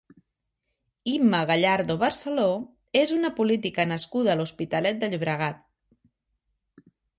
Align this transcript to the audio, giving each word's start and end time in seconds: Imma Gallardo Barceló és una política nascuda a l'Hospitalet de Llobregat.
Imma 1.11 1.41
Gallardo 1.51 1.97
Barceló 2.03 2.47
és 3.03 3.13
una 3.19 3.31
política 3.41 3.87
nascuda 3.93 4.33
a 4.35 4.39
l'Hospitalet 4.41 5.01
de 5.05 5.13
Llobregat. 5.15 5.63